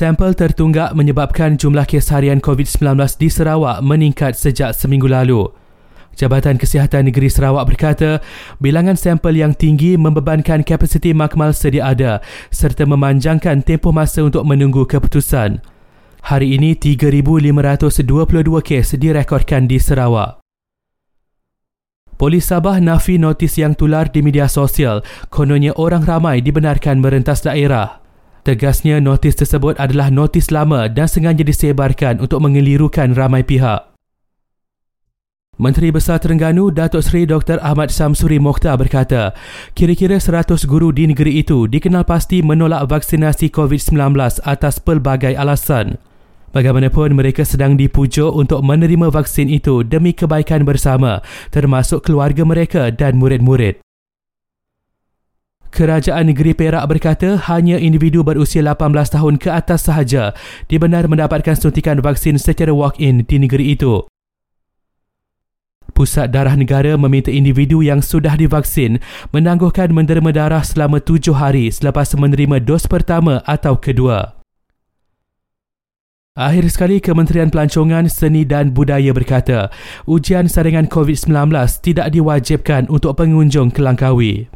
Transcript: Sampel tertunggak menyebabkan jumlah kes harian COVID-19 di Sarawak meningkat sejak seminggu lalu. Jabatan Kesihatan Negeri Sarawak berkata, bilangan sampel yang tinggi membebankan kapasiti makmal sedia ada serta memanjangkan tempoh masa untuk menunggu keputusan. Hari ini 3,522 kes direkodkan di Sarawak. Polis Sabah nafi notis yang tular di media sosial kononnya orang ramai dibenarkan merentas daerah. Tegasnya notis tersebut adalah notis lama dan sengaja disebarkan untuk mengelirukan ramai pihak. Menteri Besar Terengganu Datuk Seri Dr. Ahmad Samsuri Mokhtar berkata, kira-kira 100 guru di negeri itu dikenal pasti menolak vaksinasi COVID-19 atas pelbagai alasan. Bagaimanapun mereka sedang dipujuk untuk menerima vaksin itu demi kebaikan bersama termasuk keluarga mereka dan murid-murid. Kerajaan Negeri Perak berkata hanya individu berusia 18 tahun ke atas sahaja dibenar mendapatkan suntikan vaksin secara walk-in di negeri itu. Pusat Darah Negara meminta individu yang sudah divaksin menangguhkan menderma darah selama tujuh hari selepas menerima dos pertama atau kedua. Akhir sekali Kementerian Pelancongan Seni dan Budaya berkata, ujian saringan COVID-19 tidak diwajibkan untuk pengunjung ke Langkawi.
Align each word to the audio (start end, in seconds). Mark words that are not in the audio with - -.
Sampel 0.00 0.32
tertunggak 0.32 0.96
menyebabkan 0.96 1.60
jumlah 1.60 1.84
kes 1.84 2.08
harian 2.08 2.40
COVID-19 2.40 3.20
di 3.20 3.28
Sarawak 3.28 3.84
meningkat 3.84 4.32
sejak 4.32 4.72
seminggu 4.72 5.04
lalu. 5.04 5.44
Jabatan 6.16 6.56
Kesihatan 6.56 7.12
Negeri 7.12 7.28
Sarawak 7.28 7.68
berkata, 7.68 8.24
bilangan 8.64 8.96
sampel 8.96 9.36
yang 9.36 9.52
tinggi 9.52 10.00
membebankan 10.00 10.64
kapasiti 10.64 11.12
makmal 11.12 11.52
sedia 11.52 11.92
ada 11.92 12.24
serta 12.48 12.88
memanjangkan 12.88 13.60
tempoh 13.60 13.92
masa 13.92 14.24
untuk 14.24 14.40
menunggu 14.48 14.88
keputusan. 14.88 15.60
Hari 16.32 16.56
ini 16.56 16.80
3,522 16.80 18.00
kes 18.64 18.96
direkodkan 18.96 19.68
di 19.68 19.76
Sarawak. 19.76 20.40
Polis 22.16 22.48
Sabah 22.48 22.80
nafi 22.80 23.20
notis 23.20 23.60
yang 23.60 23.76
tular 23.76 24.08
di 24.08 24.24
media 24.24 24.48
sosial 24.48 25.04
kononnya 25.28 25.76
orang 25.76 26.08
ramai 26.08 26.40
dibenarkan 26.40 27.04
merentas 27.04 27.44
daerah. 27.44 27.99
Tegasnya 28.40 29.04
notis 29.04 29.36
tersebut 29.36 29.76
adalah 29.76 30.08
notis 30.08 30.48
lama 30.48 30.88
dan 30.88 31.04
sengaja 31.04 31.44
disebarkan 31.44 32.24
untuk 32.24 32.40
mengelirukan 32.40 33.12
ramai 33.12 33.44
pihak. 33.44 33.90
Menteri 35.60 35.92
Besar 35.92 36.16
Terengganu 36.16 36.72
Datuk 36.72 37.04
Seri 37.04 37.28
Dr. 37.28 37.60
Ahmad 37.60 37.92
Samsuri 37.92 38.40
Mokhtar 38.40 38.80
berkata, 38.80 39.36
kira-kira 39.76 40.16
100 40.16 40.56
guru 40.64 40.88
di 40.88 41.04
negeri 41.04 41.44
itu 41.44 41.68
dikenal 41.68 42.08
pasti 42.08 42.40
menolak 42.40 42.88
vaksinasi 42.88 43.52
COVID-19 43.52 44.16
atas 44.48 44.80
pelbagai 44.80 45.36
alasan. 45.36 46.00
Bagaimanapun 46.56 47.12
mereka 47.12 47.44
sedang 47.44 47.76
dipujuk 47.76 48.32
untuk 48.32 48.64
menerima 48.64 49.12
vaksin 49.12 49.52
itu 49.52 49.84
demi 49.84 50.16
kebaikan 50.16 50.64
bersama 50.64 51.20
termasuk 51.52 52.08
keluarga 52.08 52.48
mereka 52.48 52.88
dan 52.88 53.20
murid-murid. 53.20 53.84
Kerajaan 55.70 56.26
Negeri 56.26 56.50
Perak 56.50 56.82
berkata 56.90 57.38
hanya 57.46 57.78
individu 57.78 58.26
berusia 58.26 58.58
18 58.58 58.90
tahun 59.14 59.34
ke 59.38 59.54
atas 59.54 59.86
sahaja 59.86 60.34
dibenar 60.66 61.06
mendapatkan 61.06 61.54
suntikan 61.54 62.02
vaksin 62.02 62.42
secara 62.42 62.74
walk-in 62.74 63.22
di 63.22 63.38
negeri 63.38 63.78
itu. 63.78 64.02
Pusat 65.94 66.26
Darah 66.34 66.58
Negara 66.58 66.98
meminta 66.98 67.30
individu 67.30 67.86
yang 67.86 68.02
sudah 68.02 68.34
divaksin 68.34 68.98
menangguhkan 69.30 69.94
menderma 69.94 70.34
darah 70.34 70.66
selama 70.66 70.98
tujuh 70.98 71.38
hari 71.38 71.70
selepas 71.70 72.18
menerima 72.18 72.58
dos 72.66 72.90
pertama 72.90 73.38
atau 73.46 73.78
kedua. 73.78 74.42
Akhir 76.34 76.66
sekali 76.66 76.98
Kementerian 76.98 77.50
Pelancongan 77.50 78.10
Seni 78.10 78.42
dan 78.42 78.74
Budaya 78.74 79.14
berkata, 79.14 79.70
ujian 80.06 80.50
saringan 80.50 80.90
COVID-19 80.90 81.30
tidak 81.78 82.10
diwajibkan 82.10 82.90
untuk 82.90 83.14
pengunjung 83.18 83.70
ke 83.70 83.78
Langkawi. 83.78 84.50